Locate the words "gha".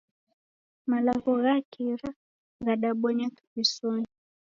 1.43-1.55